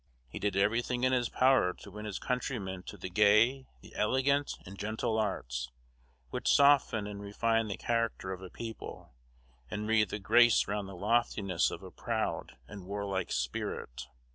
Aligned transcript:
He 0.27 0.39
did 0.39 0.55
every 0.55 0.81
thing 0.81 1.03
in 1.03 1.11
his 1.13 1.29
power 1.29 1.73
to 1.73 1.91
win 1.91 2.05
his 2.05 2.17
countrymen 2.17 2.81
to 2.87 2.97
the 2.97 3.07
gay, 3.07 3.67
the 3.81 3.93
elegant, 3.93 4.57
and 4.65 4.79
gentle 4.79 5.19
arts, 5.19 5.69
which 6.31 6.51
soften 6.51 7.05
and 7.05 7.21
refine 7.21 7.67
the 7.67 7.77
character 7.77 8.33
of 8.33 8.41
a 8.41 8.49
people, 8.49 9.13
and 9.69 9.87
wreathe 9.87 10.11
a 10.11 10.17
grace 10.17 10.67
round 10.67 10.89
the 10.89 10.95
loftiness 10.95 11.69
of 11.69 11.83
a 11.83 11.91
proud 11.91 12.57
and 12.67 12.87
warlike 12.87 13.31
spirit. 13.31 14.07